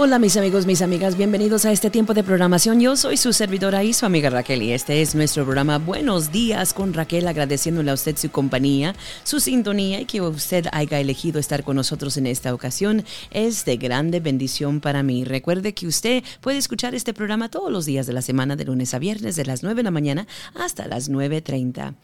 [0.00, 2.78] Hola mis amigos, mis amigas, bienvenidos a este tiempo de programación.
[2.78, 6.72] Yo soy su servidora y su amiga Raquel y este es nuestro programa Buenos días
[6.72, 11.64] con Raquel, agradeciéndole a usted su compañía, su sintonía y que usted haya elegido estar
[11.64, 13.04] con nosotros en esta ocasión.
[13.32, 15.24] Es de grande bendición para mí.
[15.24, 18.94] Recuerde que usted puede escuchar este programa todos los días de la semana, de lunes
[18.94, 21.96] a viernes, de las 9 de la mañana hasta las 9.30.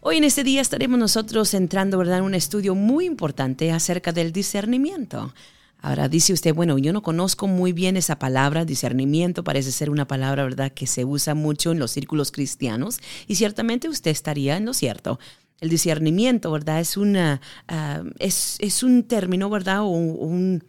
[0.00, 2.20] Hoy en este día estaremos nosotros entrando ¿verdad?
[2.20, 5.34] en un estudio muy importante acerca del discernimiento.
[5.80, 10.08] Ahora dice usted, bueno, yo no conozco muy bien esa palabra, discernimiento, parece ser una
[10.08, 14.64] palabra, ¿verdad?, que se usa mucho en los círculos cristianos y ciertamente usted estaría en
[14.64, 15.20] lo cierto.
[15.60, 20.64] El discernimiento, ¿verdad?, es, una, ah, es, un término, ¿verdad?, o un,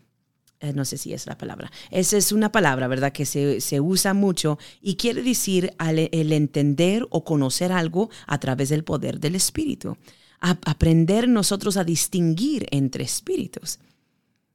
[0.59, 4.13] eh, no sé si es la palabra, esa es una palabra, ¿verdad?, que se, usa
[4.13, 9.97] mucho y quiere decir el entender o conocer algo a través del poder del espíritu.
[10.39, 13.79] aprender nosotros a distinguir entre espíritus.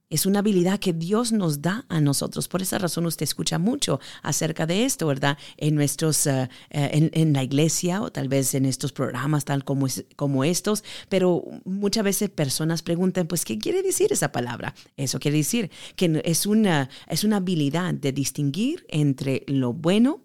[0.09, 2.47] Es una habilidad que Dios nos da a nosotros.
[2.47, 5.37] Por esa razón usted escucha mucho acerca de esto, ¿verdad?
[5.57, 9.87] En nuestros, eh, eh, en, la iglesia o tal vez en estos programas tal como,
[10.15, 10.83] como estos.
[11.09, 14.75] Pero muchas veces personas preguntan, pues, ¿qué quiere decir esa palabra?
[14.95, 20.21] Eso quiere decir que es una, es una habilidad de distinguir entre lo bueno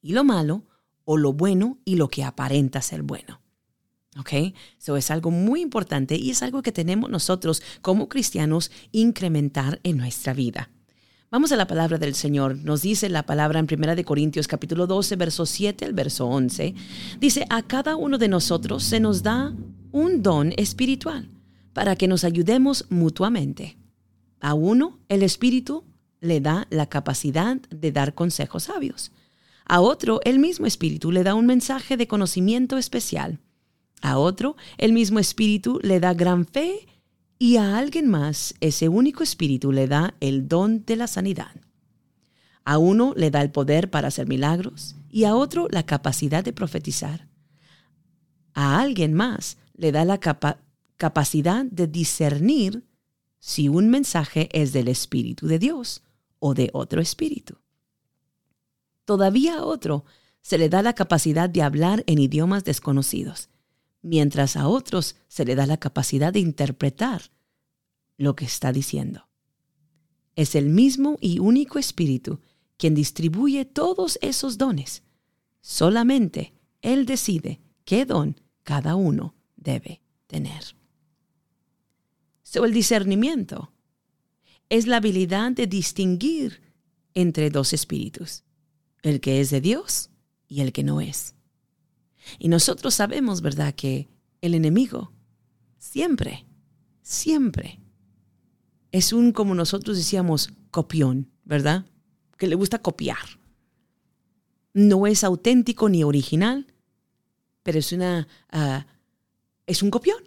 [0.00, 0.64] y lo malo
[1.04, 3.39] o lo bueno y lo que aparenta ser bueno.
[4.18, 4.54] ¿Ok?
[4.78, 9.98] Eso es algo muy importante y es algo que tenemos nosotros como cristianos incrementar en
[9.98, 10.70] nuestra vida.
[11.30, 12.56] Vamos a la palabra del Señor.
[12.56, 16.74] Nos dice la palabra en 1 Corintios capítulo 12, verso 7 al verso 11.
[17.20, 19.54] Dice, a cada uno de nosotros se nos da
[19.92, 21.30] un don espiritual
[21.72, 23.78] para que nos ayudemos mutuamente.
[24.40, 25.84] A uno el Espíritu
[26.20, 29.12] le da la capacidad de dar consejos sabios.
[29.66, 33.38] A otro el mismo Espíritu le da un mensaje de conocimiento especial.
[34.00, 36.86] A otro, el mismo espíritu le da gran fe
[37.38, 41.54] y a alguien más ese único espíritu le da el don de la sanidad.
[42.64, 46.52] A uno le da el poder para hacer milagros y a otro la capacidad de
[46.52, 47.28] profetizar.
[48.54, 50.18] A alguien más le da la
[50.96, 52.84] capacidad de discernir
[53.38, 56.02] si un mensaje es del Espíritu de Dios
[56.38, 57.56] o de otro espíritu.
[59.04, 60.04] Todavía a otro
[60.42, 63.49] se le da la capacidad de hablar en idiomas desconocidos
[64.02, 67.30] mientras a otros se le da la capacidad de interpretar
[68.16, 69.28] lo que está diciendo.
[70.36, 72.40] Es el mismo y único Espíritu
[72.76, 75.02] quien distribuye todos esos dones.
[75.60, 80.64] Solamente Él decide qué don cada uno debe tener.
[82.42, 83.72] So, el discernimiento
[84.70, 86.62] es la habilidad de distinguir
[87.14, 88.44] entre dos espíritus,
[89.02, 90.10] el que es de Dios
[90.48, 91.34] y el que no es.
[92.38, 94.08] Y nosotros sabemos, ¿verdad?, que
[94.40, 95.12] el enemigo
[95.78, 96.46] siempre,
[97.02, 97.80] siempre
[98.92, 101.86] es un, como nosotros decíamos, copión, ¿verdad?
[102.36, 103.40] Que le gusta copiar.
[104.72, 106.66] No es auténtico ni original,
[107.62, 108.86] pero es una, ah,
[109.66, 110.18] es un copión.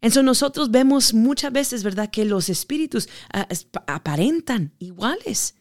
[0.00, 3.48] Entonces nosotros vemos muchas veces, ¿verdad?, que los espíritus ah,
[3.86, 5.54] aparentan iguales.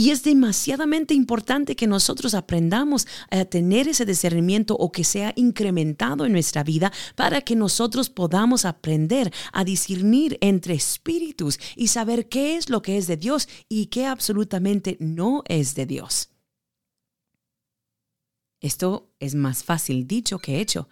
[0.00, 6.24] Y es demasiadamente importante que nosotros aprendamos a tener ese discernimiento o que sea incrementado
[6.24, 12.56] en nuestra vida para que nosotros podamos aprender a discernir entre espíritus y saber qué
[12.56, 16.30] es lo que es de Dios y qué absolutamente no es de Dios.
[18.62, 20.88] Esto es más fácil dicho que hecho.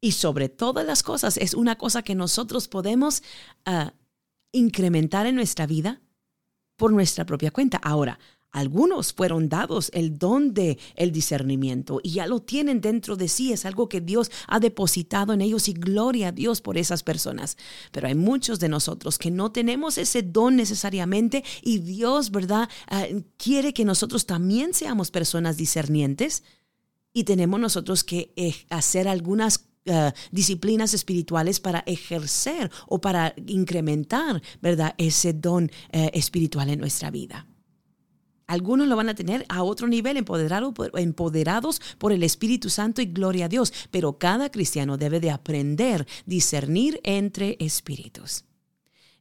[0.00, 3.22] Y sobre todas las cosas es una cosa que nosotros podemos
[3.66, 3.94] ah,
[4.50, 6.02] incrementar en nuestra vida
[6.76, 7.76] por nuestra propia cuenta.
[7.76, 8.18] Ahora,
[8.50, 13.52] algunos fueron dados el don de el discernimiento y ya lo tienen dentro de sí,
[13.52, 17.56] es algo que Dios ha depositado en ellos y gloria a Dios por esas personas.
[17.92, 22.68] Pero hay muchos de nosotros que no tenemos ese don necesariamente y Dios, ¿verdad?
[22.88, 23.06] Ah,
[23.36, 26.42] quiere que nosotros también seamos personas discernientes
[27.12, 34.42] y tenemos nosotros que eh, hacer algunas ah, disciplinas espirituales para ejercer o para incrementar,
[34.62, 34.94] ¿verdad?
[34.96, 37.46] Ese don eh, espiritual en nuestra vida.
[38.48, 43.44] Algunos lo van a tener a otro nivel, empoderados por el Espíritu Santo y gloria
[43.44, 43.74] a Dios.
[43.90, 48.46] Pero cada cristiano debe de aprender discernir entre espíritus.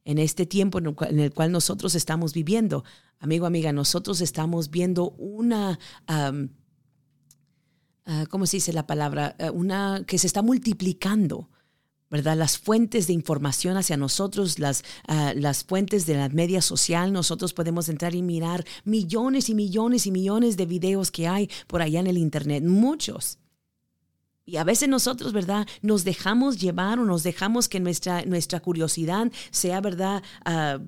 [0.06, 2.86] En este tiempo en el cual nosotros estamos viviendo,
[3.20, 5.78] amigo, amiga, nosotros estamos viendo una...
[6.08, 6.32] Ah,
[8.30, 9.36] ¿Cómo se dice la palabra?
[9.38, 11.50] Ah, una que se está multiplicando
[12.10, 12.38] ¿verdad?
[12.38, 17.54] Las fuentes de información hacia nosotros, las, ah, las fuentes de la media social, nosotros
[17.54, 22.00] podemos entrar y mirar millones y millones y millones de videos que hay por allá
[22.00, 23.40] en el Internet, muchos.
[24.46, 25.68] Y a veces nosotros, ¿verdad?
[25.82, 30.24] Nos dejamos llevar o nos dejamos que nuestra, nuestra curiosidad sea, ¿verdad?
[30.46, 30.80] Ah,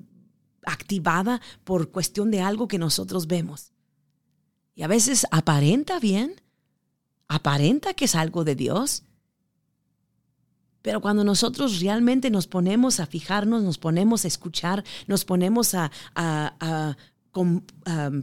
[0.64, 3.72] activada por cuestión de algo que nosotros vemos.
[4.74, 6.40] Y a veces aparenta bien,
[7.28, 9.04] aparenta que es algo de Dios,
[10.82, 15.90] pero cuando nosotros realmente nos ponemos a fijarnos, nos ponemos a escuchar, nos ponemos a,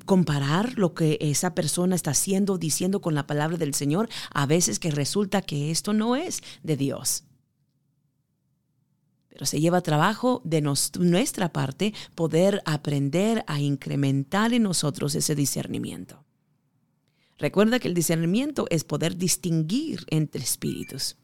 [0.05, 4.79] comparar lo que esa persona está haciendo, diciendo con la palabra del Señor, a veces
[4.79, 7.23] que resulta que esto no es de Dios.
[9.29, 16.25] Pero se lleva trabajo de nuestra parte poder aprender a incrementar en nosotros ese discernimiento.
[17.37, 21.17] Recuerda que el discernimiento es poder distinguir entre espíritus.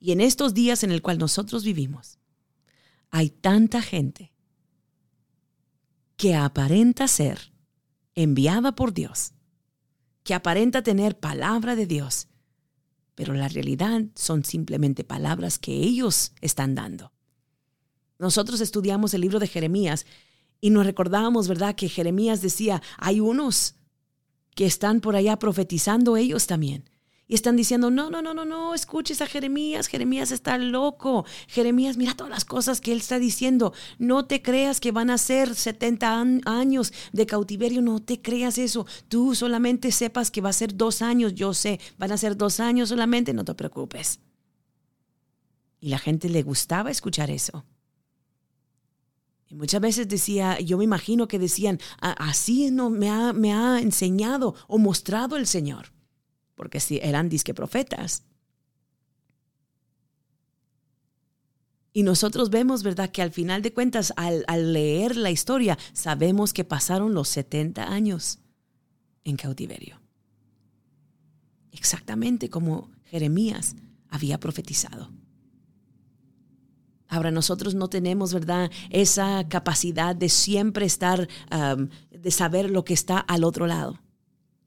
[0.00, 2.18] Y en estos días en el cual nosotros vivimos,
[3.10, 4.32] hay tanta gente
[6.16, 7.52] que aparenta ser
[8.14, 9.32] enviada por Dios,
[10.24, 12.28] que aparenta tener palabra de Dios,
[13.14, 17.12] pero la realidad son simplemente palabras que ellos están dando.
[18.18, 20.06] Nosotros estudiamos el libro de Jeremías
[20.60, 23.76] y nos recordábamos, ¿verdad?, que Jeremías decía, hay unos
[24.54, 26.88] que están por allá profetizando ellos también.
[27.30, 31.24] Y están diciendo, no, no, no, no, no, escuches a Jeremías, Jeremías está loco.
[31.46, 33.72] Jeremías, mira todas las cosas que él está diciendo.
[34.00, 38.84] No te creas que van a ser 70 años de cautiverio, no te creas eso.
[39.06, 42.58] Tú solamente sepas que va a ser dos años, yo sé, van a ser dos
[42.58, 44.18] años solamente, no te preocupes.
[45.78, 47.64] Y la gente le gustaba escuchar eso.
[49.46, 53.78] Y muchas veces decía, yo me imagino que decían, así no me ha, me ha
[53.78, 55.92] enseñado o mostrado el Señor
[56.60, 58.22] porque si eran disque profetas.
[61.94, 66.64] Y nosotros vemos, ¿verdad?, que al final de cuentas, al, leer la historia, sabemos que
[66.64, 68.40] pasaron los 70 años
[69.24, 70.02] en cautiverio.
[71.72, 73.74] Exactamente como Jeremías
[74.10, 75.10] había profetizado.
[77.08, 81.26] Ahora nosotros no tenemos, ¿verdad?, esa capacidad de siempre estar,
[82.10, 83.98] de saber lo que está al otro lado.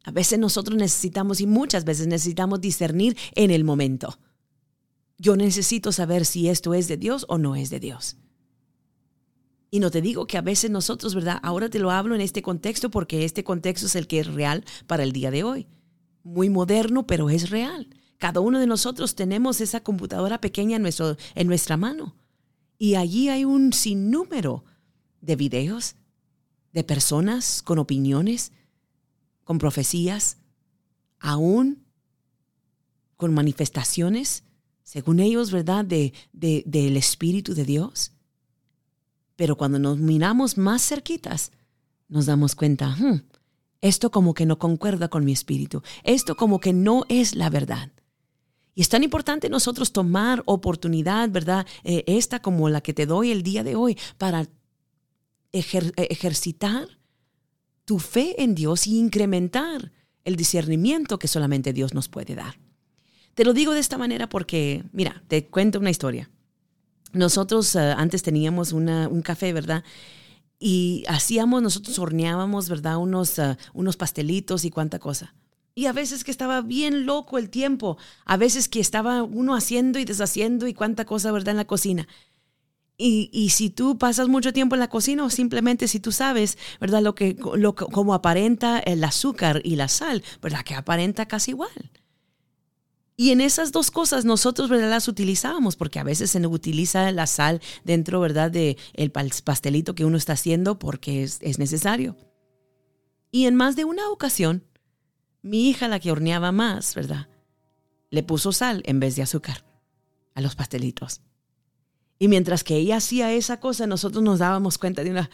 [0.03, 4.19] A veces nosotros necesitamos y muchas veces necesitamos discernir en el momento.
[5.17, 8.17] Yo necesito saber si esto es de Dios o no es de Dios.
[9.71, 11.39] Y no te digo que a veces nosotros, ¿verdad?
[11.41, 14.63] Ahora te lo hablo en este contexto porque este contexto es el que es real
[14.85, 15.67] para el día de hoy.
[16.21, 17.89] Muy moderno, pero es real.
[18.19, 22.15] Cada uno de nosotros tenemos esa computadora pequeña en, nuestra mano.
[22.77, 24.63] Y allí hay un sinnúmero
[25.21, 25.95] de videos,
[26.71, 28.51] de personas con opiniones,
[29.43, 30.37] con profecías,
[31.19, 31.83] aún
[33.17, 34.43] con manifestaciones,
[34.83, 38.11] según ellos, ¿verdad?, de, del Espíritu de Dios.
[39.35, 41.51] Pero cuando nos miramos más cerquitas,
[42.07, 43.23] nos damos cuenta, hmm,
[43.81, 47.91] esto como que no concuerda con mi espíritu, esto como que no es la verdad.
[48.75, 51.67] Y es tan importante nosotros tomar oportunidad, ¿verdad?
[51.83, 54.47] Eh, esta como la que te doy el día de hoy para
[55.51, 56.87] ejercitar
[57.85, 59.91] tu fe en Dios y incrementar
[60.23, 62.57] el discernimiento que solamente Dios nos puede dar.
[63.35, 66.29] Te lo digo de esta manera porque, mira, te cuento una historia.
[67.13, 69.83] Nosotros eh, antes teníamos un café, ¿verdad?
[70.59, 72.97] Y hacíamos, nosotros horneábamos, ¿verdad?
[72.97, 75.35] Unos, eh, unos pastelitos y cuánta cosa.
[75.75, 79.97] Y a veces que estaba bien loco el tiempo, a veces que estaba uno haciendo
[79.97, 81.51] y deshaciendo y cuánta cosa, ¿verdad?
[81.51, 82.07] En la cocina.
[83.05, 87.01] Y, si tú pasas mucho tiempo en la cocina o simplemente si tú sabes, ¿verdad?
[87.01, 90.63] Lo que, lo, como aparenta el azúcar y la sal, ¿verdad?
[90.63, 91.91] Que aparenta casi igual.
[93.17, 94.89] Y en esas dos cosas nosotros, ¿verdad?
[94.89, 98.49] Las utilizamos porque a veces se utiliza la sal dentro, ¿verdad?
[98.49, 102.15] De el pastelito que uno está haciendo porque es necesario.
[103.31, 104.63] Y en más de una ocasión,
[105.41, 107.27] mi hija, la que horneaba más, ¿verdad?
[108.11, 109.65] Le puso sal en vez de azúcar
[110.35, 111.21] a los pastelitos.
[112.19, 115.29] Y mientras que ella hacía esa cosa, nosotros nos dábamos cuenta de una...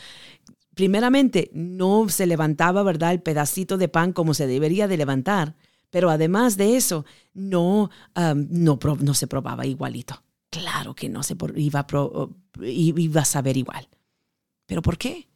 [0.75, 5.55] Primeramente, no se levantaba, ¿verdad?, el pedacito de pan como se debería de levantar.
[5.89, 10.24] Pero además de eso, no, no, no, se probaba igualito.
[10.50, 12.27] Claro que no se iba a,
[12.63, 13.89] iba a saber igual.
[14.65, 15.27] ¿Pero por qué?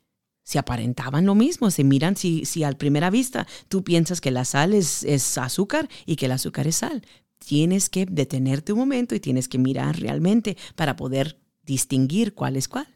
[0.43, 4.45] Si aparentaban lo mismo, se miran si, si a primera vista tú piensas que la
[4.45, 7.03] sal es, es azúcar y que el azúcar es sal.
[7.45, 12.67] Tienes que detenerte un momento y tienes que mirar realmente para poder distinguir cuál es
[12.67, 12.87] cuál.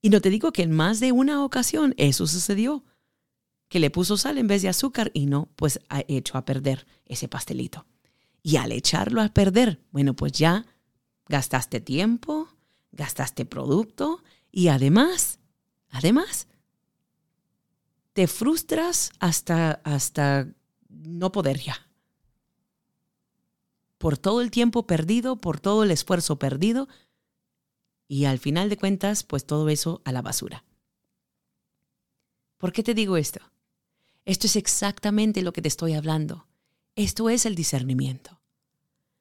[0.00, 2.84] Y no te digo que en más de una ocasión eso sucedió,
[3.68, 6.86] que le puso sal en vez de azúcar y no, pues ha hecho a perder
[7.06, 7.86] ese pastelito.
[8.42, 10.66] Y al echarlo a perder, bueno, pues ya
[11.28, 12.48] gastaste tiempo,
[12.92, 15.38] gastaste producto y además,
[15.90, 16.48] además,
[18.12, 20.48] te frustras hasta, hasta
[20.88, 21.88] no poder ya.
[23.98, 26.88] Por todo el tiempo perdido, por todo el esfuerzo perdido,
[28.06, 30.64] y al final de cuentas, pues todo eso a la basura.
[32.58, 33.40] ¿Por qué te digo esto?
[34.24, 36.46] Esto es exactamente lo que te estoy hablando.
[36.96, 38.40] Esto es el discernimiento.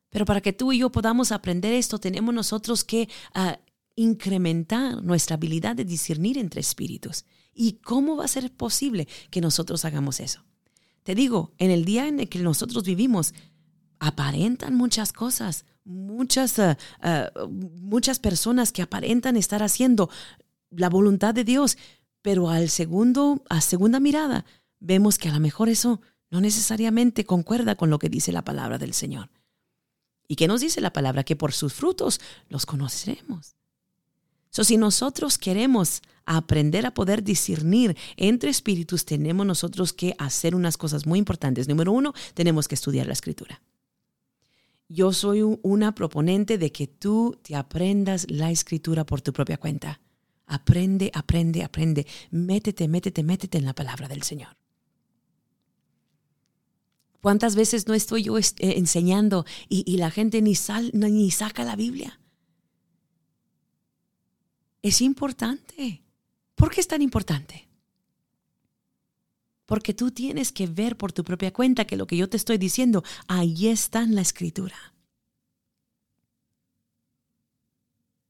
[0.09, 3.59] Pero para que tú y yo podamos aprender esto, tenemos nosotros que ah,
[3.95, 7.25] incrementar nuestra habilidad de discernir entre espíritus.
[7.53, 10.43] ¿Y cómo va a ser posible que nosotros hagamos eso?
[11.03, 13.33] Te digo, en el día en el que nosotros vivimos,
[14.03, 20.09] aparentan muchas cosas, muchas, ah, ah, muchas personas que aparentan estar haciendo
[20.71, 21.77] la voluntad de Dios,
[22.21, 24.45] pero al segundo, a segunda mirada,
[24.81, 28.77] vemos que a lo mejor eso no necesariamente concuerda con lo que dice la palabra
[28.77, 29.29] del Señor.
[30.27, 31.23] ¿Y qué nos dice la palabra?
[31.23, 32.19] Que por sus frutos
[32.49, 33.55] los conoceremos.
[34.49, 40.75] So, si nosotros queremos aprender a poder discernir entre espíritus, tenemos nosotros que hacer unas
[40.75, 41.67] cosas muy importantes.
[41.69, 43.61] Número uno, tenemos que estudiar la escritura.
[44.89, 50.01] Yo soy una proponente de que tú te aprendas la escritura por tu propia cuenta.
[50.45, 52.05] Aprende, aprende, aprende.
[52.31, 54.55] Métete, métete, métete en la palabra del Señor.
[57.21, 61.77] ¿Cuántas veces no estoy yo eh, enseñando y, la gente ni, sal, ni saca la
[61.77, 62.19] Biblia?
[64.81, 66.03] Es importante.
[66.55, 67.69] ¿Por qué es tan importante?
[69.65, 72.57] Porque tú tienes que ver por tu propia cuenta que lo que yo te estoy
[72.57, 74.92] diciendo, ahí está en la escritura.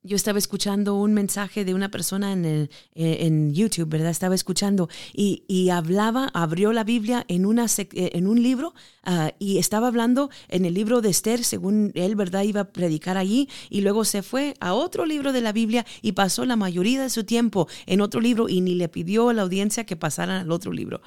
[0.04, 4.12] Yo estaba escuchando un mensaje de una persona en, el, eh, en YouTube, ¿verdad?
[4.12, 9.32] Estaba escuchando y, y, hablaba, abrió la Biblia en, una, eh, en un libro ah,
[9.40, 12.44] y estaba hablando en el libro de Esther, según él, ¿verdad?
[12.44, 16.12] Iba a predicar allí y luego se fue a otro libro de la Biblia y
[16.12, 19.44] pasó la mayoría de su tiempo en otro libro y ni le pidió a la
[19.44, 21.02] audiencia que pasaran al otro libro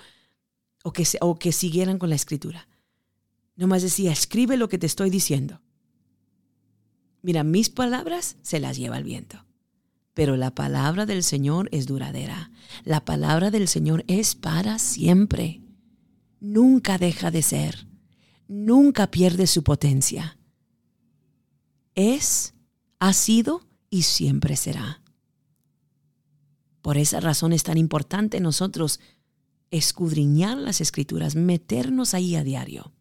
[0.82, 2.66] o que, o que siguieran con la escritura.
[3.56, 5.60] Nomás decía, escribe lo que te estoy diciendo.
[7.26, 9.44] Mira, mis palabras se las lleva el viento.
[10.14, 12.52] Pero la palabra del Señor es duradera.
[12.84, 15.60] La palabra del Señor es para siempre.
[16.38, 17.88] Nunca deja de ser.
[18.46, 20.38] Nunca pierde su potencia.
[21.96, 22.54] Es,
[23.00, 25.02] ha sido y siempre será.
[26.80, 29.00] Por esa razón es tan importante nosotros
[29.72, 32.92] escudriñar las escrituras, meternos ahí a diario.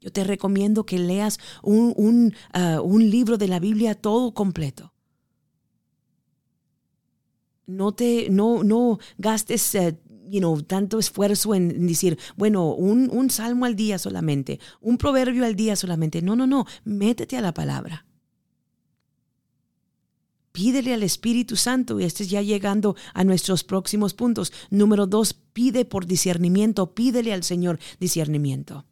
[0.00, 4.92] Yo te recomiendo que leas un, ah, un, libro de la Biblia todo completo.
[7.66, 13.30] No te, no, no gastes eh, you know, tanto esfuerzo en decir, bueno, un, un
[13.30, 16.22] salmo al día solamente, un proverbio al día solamente.
[16.22, 18.04] No, no, no, métete a la palabra.
[20.52, 24.52] Pídele al Espíritu Santo, y este es ya llegando a nuestros próximos puntos.
[24.70, 28.84] Número dos, pide por discernimiento, pídele al Señor discernimiento.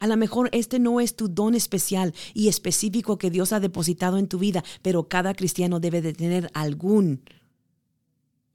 [0.00, 4.16] A lo mejor este no es tu don especial y específico que Dios ha depositado
[4.16, 7.22] en tu vida, pero cada cristiano debe de tener algún,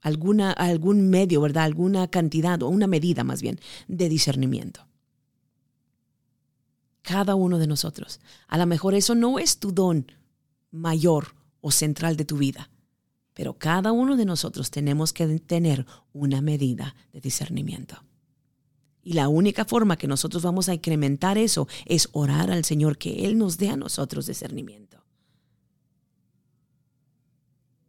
[0.00, 1.62] alguna, algún medio, ¿verdad?
[1.62, 4.88] Alguna cantidad o una medida más bien de discernimiento.
[7.02, 8.18] Cada uno de nosotros.
[8.48, 10.10] A lo mejor eso no es tu don
[10.72, 12.70] mayor o central de tu vida,
[13.34, 18.02] pero cada uno de nosotros tenemos que tener una medida de discernimiento.
[19.06, 23.24] Y la única forma que nosotros vamos a incrementar eso es orar al Señor que
[23.24, 25.04] Él nos dé a nosotros discernimiento.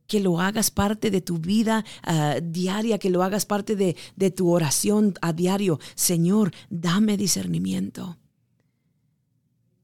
[0.05, 4.29] Que lo hagas parte de tu vida ah, diaria, que lo hagas parte de, de
[4.29, 5.79] tu oración a diario.
[5.95, 8.19] Señor, dame discernimiento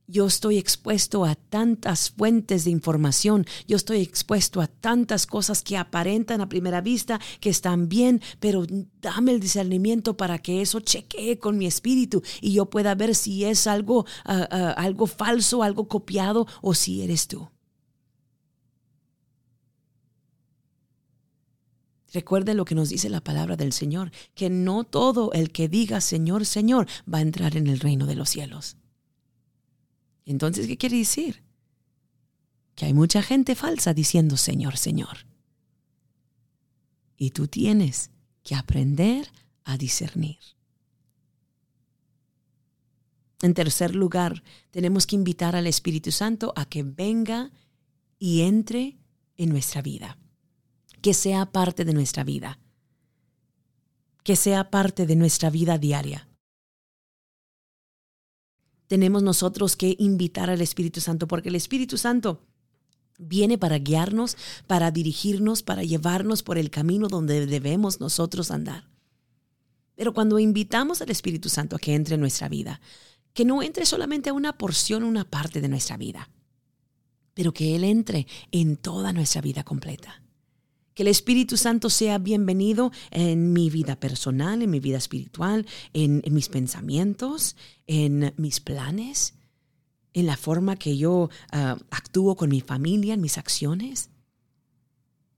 [0.07, 5.77] yo estoy expuesto a tantas fuentes de información, yo estoy expuesto a tantas cosas que
[5.77, 8.65] aparentan a primera vista que están bien, pero
[9.01, 13.45] dame el discernimiento para que eso chequee con mi espíritu y yo pueda ver si
[13.45, 17.49] es algo, ah, ah, algo falso, algo copiado o si eres tú.
[22.13, 25.99] Recuerde lo que nos dice la palabra del Señor, que no todo el que diga
[25.99, 28.77] Señor, Señor va a entrar en el reino de los cielos.
[30.25, 31.43] Entonces, ¿qué quiere decir?
[32.75, 35.25] Que hay mucha gente falsa diciendo Señor, Señor.
[37.17, 38.11] Y tú tienes
[38.43, 39.29] que aprender
[39.63, 40.39] a discernir.
[43.41, 47.51] En tercer lugar, tenemos que invitar al Espíritu Santo a que venga
[48.17, 48.97] y entre
[49.35, 50.17] en nuestra vida,
[51.01, 52.59] que sea parte de nuestra vida,
[54.23, 56.29] que sea parte de nuestra vida diaria
[58.93, 62.43] tenemos nosotros que invitar al Espíritu Santo, porque el Espíritu Santo
[63.17, 68.87] viene para guiarnos, para dirigirnos, para llevarnos por el camino donde debemos nosotros andar.
[69.95, 72.81] Pero cuando invitamos al Espíritu Santo a que entre en nuestra vida,
[73.33, 76.29] que no entre solamente a una porción, una parte de nuestra vida,
[77.33, 80.22] pero que Él entre en toda nuestra vida completa
[80.93, 86.21] Que el Espíritu Santo sea bienvenido en mi vida personal, en mi vida espiritual, en,
[86.29, 87.55] mis pensamientos,
[87.87, 89.33] en mis planes,
[90.13, 94.11] en la forma que yo ah, actúo con mi familia, en mis acciones.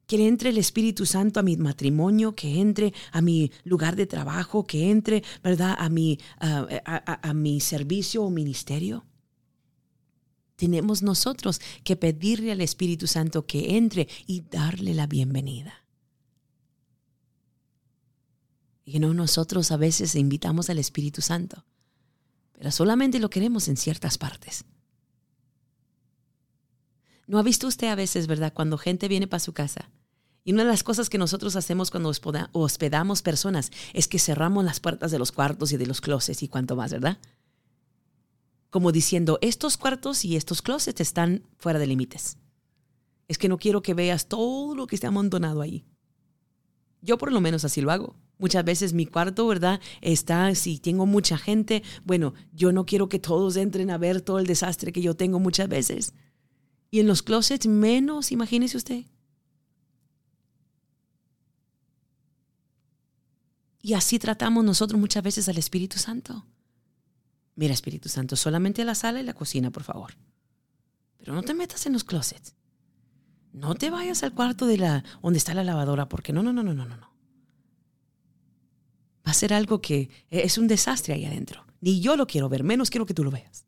[0.08, 4.68] Que entre el Espíritu Santo a mi matrimonio, que entre a mi lugar de trabajo,
[4.68, 6.68] que entre, ¿verdad?, a mi, ah,
[7.22, 9.06] a mi servicio o ministerio
[10.56, 15.86] tenemos nosotros que pedirle al Espíritu Santo que entre y darle la bienvenida.
[18.86, 21.66] Y no nosotros a veces invitamos al Espíritu Santo,
[22.54, 24.66] pero solamente lo queremos en ciertas partes.
[27.28, 29.90] ¿No ha visto usted a veces, verdad, cuando gente viene para su casa?
[30.44, 32.12] Y una de las cosas que nosotros hacemos cuando
[32.52, 36.48] hospedamos personas es que cerramos las puertas de los cuartos y de los closets y
[36.48, 37.18] cuanto más, ¿verdad?
[38.76, 42.38] Como diciendo, estos cuartos y estos closets están fuera de límites.
[43.30, 45.86] Es que no quiero que veas todo lo que está amontonado ahí.
[47.02, 48.18] Yo por lo menos así lo hago.
[48.38, 49.80] Muchas veces mi cuarto, ¿verdad?
[50.02, 54.40] Está, si tengo mucha gente, bueno, yo no quiero que todos entren a ver todo
[54.40, 56.14] el desastre que yo tengo muchas veces.
[56.92, 59.06] Y en los closets menos, imagínese usted.
[63.82, 66.46] Y así tratamos nosotros muchas veces al Espíritu Santo.
[67.56, 70.14] Mira, Espíritu Santo, solamente la sala y la cocina, por favor.
[71.18, 72.56] Pero no te metas en los closets.
[73.54, 76.62] No te vayas al cuarto de la donde está la lavadora, porque no, no, no,
[76.64, 77.16] no, no, no.
[79.26, 81.66] Va a ser algo que es un desastre ahí adentro.
[81.80, 83.66] Ni yo lo quiero ver, menos quiero que tú lo veas.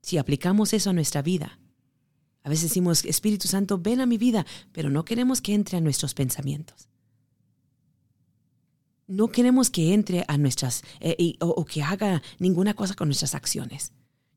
[0.00, 1.58] Si aplicamos eso a nuestra vida,
[2.44, 5.80] a veces decimos, Espíritu Santo, ven a mi vida, pero no queremos que entre a
[5.80, 6.88] nuestros pensamientos
[9.06, 13.92] no queremos que entre a nuestras eh, o, que haga ninguna cosa con nuestras acciones.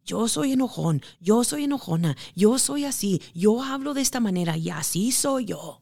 [0.06, 4.70] Yo soy enojón, yo soy enojona, yo soy así, yo hablo de esta manera y
[4.70, 5.82] así soy yo.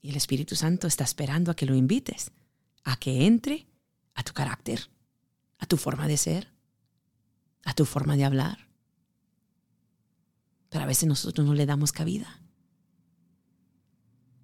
[0.00, 2.30] Y el Espíritu Santo está esperando a que lo invites,
[2.84, 3.66] a que entre
[4.14, 4.90] a tu carácter,
[5.58, 6.48] a tu forma de ser,
[7.64, 8.68] a tu forma de hablar.
[10.70, 12.40] Pero a veces nosotros no le damos cabida.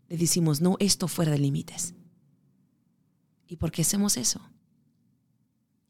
[0.09, 1.95] Le decimos, no, esto fuera de límites.
[3.55, 4.41] ¿Y por qué hacemos eso?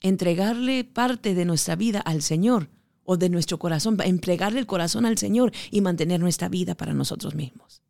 [0.03, 2.69] Entregarle parte de nuestra vida al Señor
[3.05, 7.35] o de nuestro corazón, entregarle el corazón al Señor y mantener nuestra vida para nosotros
[7.35, 7.81] mismos.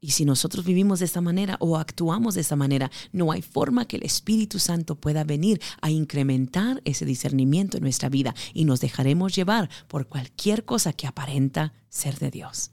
[0.00, 3.84] Y si nosotros vivimos de esta manera o actuamos de esta manera, no hay forma
[3.84, 8.80] que el Espíritu Santo pueda venir a incrementar ese discernimiento en nuestra vida y nos
[8.80, 12.70] dejaremos llevar por cualquier cosa que aparenta ser de Dios.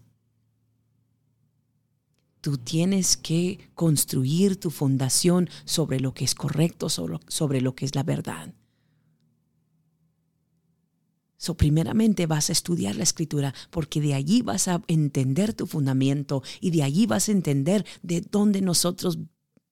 [2.41, 7.95] Tú tienes que construir tu fundación sobre lo que es correcto, sobre lo que es
[7.95, 8.53] la verdad.
[11.37, 16.43] So, primeramente vas a estudiar la escritura porque de allí vas a entender tu fundamento
[16.59, 19.19] y de allí vas a entender de dónde nosotros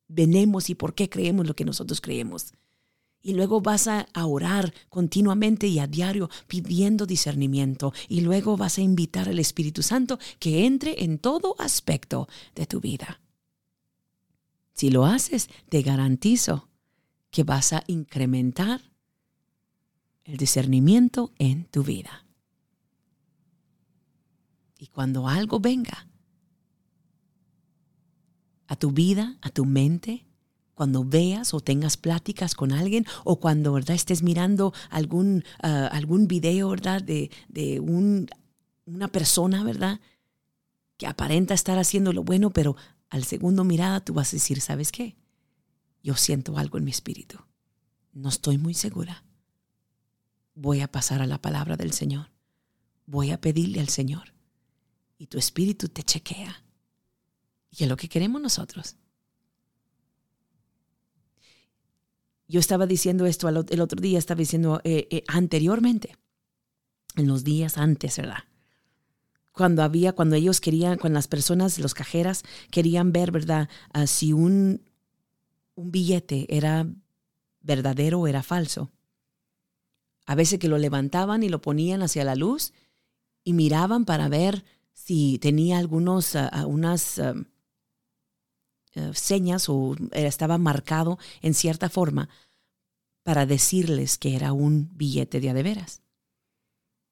[0.08, 2.54] venimos y por qué creemos lo que nosotros creemos.
[3.22, 7.94] Y luego vas a orar continuamente y a diario pidiendo discernimiento.
[8.08, 12.80] Y luego vas a invitar al Espíritu Santo que entre en todo aspecto de tu
[12.80, 13.20] vida.
[14.78, 16.70] Si lo haces, te garantizo
[17.32, 18.94] que vas a incrementar
[20.24, 22.28] el discernimiento en tu vida.
[24.78, 26.08] Y cuando algo venga
[28.68, 30.27] a tu vida, a tu mente,
[30.78, 33.96] cuando veas o tengas pláticas con alguien o cuando ¿verdad?
[33.96, 37.02] estés mirando algún, ah, algún video ¿verdad?
[37.02, 38.28] de, de un,
[38.86, 40.00] una persona ¿verdad?
[40.98, 42.76] que aparenta estar haciendo lo bueno, pero
[43.10, 45.16] al segundo mirada tú vas a decir, ¿sabes qué?
[46.04, 47.40] Yo siento algo en mi espíritu.
[48.13, 49.24] No estoy muy segura.
[50.54, 52.30] Voy a pasar a la palabra del Señor.
[53.08, 54.36] Voy a pedirle al Señor.
[55.18, 56.63] Y tu espíritu te chequea.
[57.72, 58.96] Y es lo que queremos nosotros
[62.48, 66.16] yo estaba diciendo esto el otro día, estaba diciendo eh, eh, anteriormente,
[67.16, 68.44] en los días antes, ¿verdad?
[69.52, 73.70] Cuando había, cuando ellos querían, cuando las personas, los cajeras, querían ver, ¿verdad?
[73.92, 74.82] Ah, si un,
[75.76, 76.88] un billete era
[77.62, 78.92] verdadero o era falso.
[80.26, 82.74] A veces que lo levantaban y lo ponían hacia la luz
[83.44, 87.20] y miraban para ver si tenía algunos, uh, unas...
[88.98, 92.30] Eh, señas o estaba marcado en cierta forma
[93.22, 96.02] para decirles que era un billete de adeveras.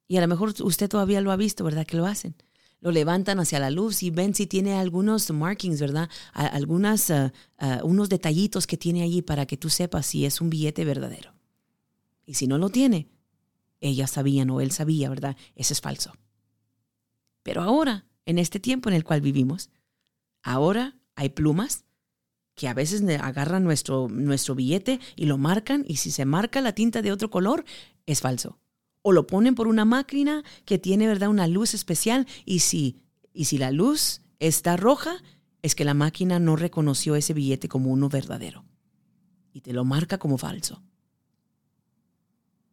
[0.07, 1.85] Y a lo mejor usted todavía lo ha visto, ¿verdad?
[1.85, 2.35] Que lo hacen.
[2.81, 6.09] Lo levantan hacia la luz y ven si tiene algunos markings, ¿verdad?
[6.33, 10.49] Algunas, eh, eh, unos detallitos que tiene allí para que tú sepas si es un
[10.49, 11.33] billete verdadero.
[12.25, 13.09] Y si no lo tiene,
[13.79, 15.37] ella sabía o él sabía, ¿verdad?
[15.55, 16.13] Ese es falso.
[17.43, 19.69] Pero ahora, en este tiempo en el cual vivimos,
[20.41, 21.85] ahora hay plumas
[22.55, 26.73] que a veces agarran nuestro, nuestro billete y lo marcan y si se marca la
[26.73, 27.65] tinta de otro color,
[28.05, 28.59] es falso.
[29.01, 33.01] O lo ponen por una máquina que tiene, ¿verdad?, una luz especial y si,
[33.33, 35.21] y si la luz está roja,
[35.61, 38.65] es que la máquina no reconoció ese billete como uno verdadero
[39.51, 40.81] y te lo marca como falso.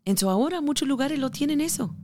[0.05, 1.95] Entonces ahora muchos lugares lo tienen eso.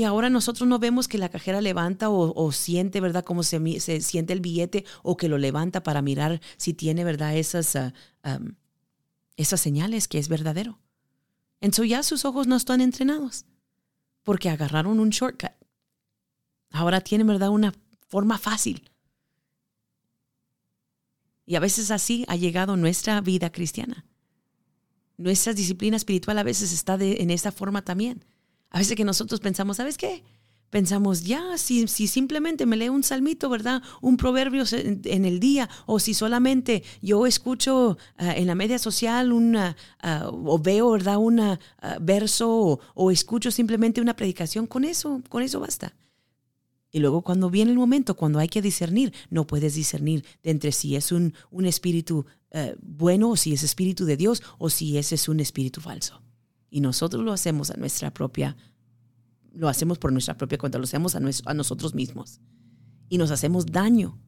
[0.00, 4.00] Y ahora nosotros no vemos que la cajera levanta o, siente, ¿verdad?, cómo se, se,
[4.00, 7.92] siente el billete o que lo levanta para mirar si tiene, ¿verdad?, esas, ah,
[9.36, 10.78] esas señales que es verdadero.
[11.60, 13.44] Entonces ya sus ojos no están entrenados
[14.22, 15.52] porque agarraron un shortcut.
[16.70, 17.74] Ahora tienen, ¿verdad?, una
[18.08, 18.90] forma fácil.
[21.44, 24.06] Y a veces así ha llegado nuestra vida cristiana.
[25.18, 28.24] Nuestra disciplina espiritual a veces está en esta forma también
[28.70, 30.22] a veces que nosotros pensamos, ¿sabes qué?
[30.70, 33.82] Pensamos, ya, si, si simplemente me leo un salmito, ¿verdad?
[34.00, 39.32] Un proverbio en, el día, o si solamente yo escucho ah, en la media social
[39.32, 41.16] una, ah, o veo, ¿verdad?
[41.16, 41.58] Un ah,
[42.00, 45.96] verso, o, escucho simplemente una predicación, con eso, con eso basta.
[46.92, 50.70] Y luego cuando viene el momento, cuando hay que discernir, no puedes discernir de entre
[50.70, 52.26] si es un, un espíritu
[52.82, 56.20] bueno, o si es espíritu de Dios, o si ese es un espíritu falso.
[56.70, 58.56] Y nosotros lo hacemos a nuestra propia,
[59.52, 62.40] lo hacemos por nuestra propia cuenta, lo hacemos a, a nosotros mismos.
[63.08, 64.18] Y nos hacemos daño.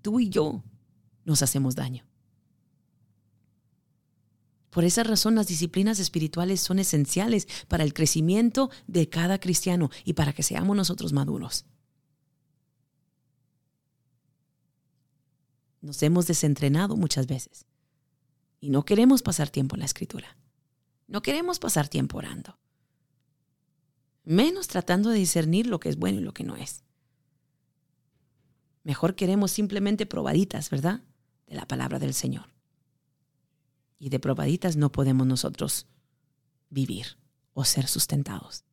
[0.00, 0.62] Tú y yo
[1.24, 2.06] nos hacemos daño.
[4.70, 10.12] Por esa razón las disciplinas espirituales son esenciales para el crecimiento de cada cristiano y
[10.12, 11.64] para que seamos nosotros maduros.
[15.80, 17.66] Nos hemos desentrenado muchas veces
[18.60, 20.36] y no queremos pasar tiempo en la escritura.
[21.08, 22.58] No queremos pasar tiempo orando.
[24.24, 26.84] Menos tratando de discernir lo que es bueno y lo que no es.
[28.84, 31.02] Mejor queremos simplemente probaditas, ¿verdad?
[31.46, 32.52] De la palabra del Señor.
[33.98, 35.86] Y de probaditas no podemos nosotros
[36.68, 37.16] vivir
[37.54, 38.64] o ser sustentados.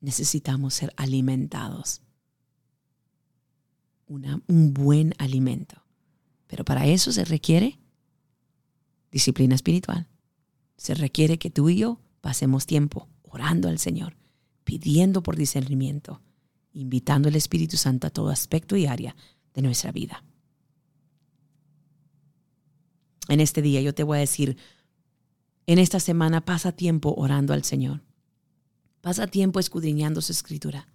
[0.00, 2.00] Necesitamos ser alimentados.
[4.08, 5.84] un buen alimento.
[6.46, 7.78] Pero para eso se requiere
[9.10, 10.09] disciplina espiritual
[10.80, 14.16] se requiere que tú y yo pasemos tiempo orando al Señor,
[14.64, 16.22] pidiendo por discernimiento,
[16.72, 19.14] invitando al Espíritu Santo a todo aspecto y área
[19.52, 20.24] de nuestra vida.
[23.28, 24.56] En este día yo te voy a decir,
[25.66, 28.02] en esta semana pasa tiempo orando al Señor.
[29.02, 30.88] Pasa tiempo escudriñando su escritura.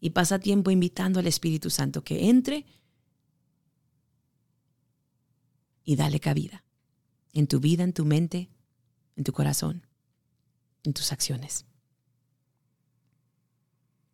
[0.00, 2.66] Y pasa tiempo invitando al Espíritu Santo que entre
[5.84, 6.64] y dale cabida
[7.32, 8.50] en tu vida, en tu mente,
[9.20, 9.86] en tu corazón,
[10.82, 11.66] en tus acciones.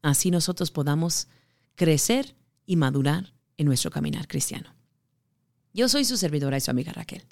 [0.02, 1.28] Así nosotros podamos
[1.76, 2.34] crecer
[2.66, 4.74] y madurar en nuestro caminar cristiano.
[5.72, 7.22] Yo soy su servidora y su amiga Raquel.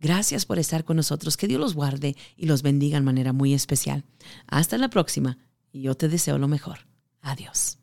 [0.00, 1.36] Gracias por estar con nosotros.
[1.36, 4.04] Que Dios los guarde y los bendiga de manera muy especial.
[4.46, 5.38] Hasta la próxima
[5.72, 6.86] y yo te deseo lo mejor.
[7.20, 7.79] Adiós.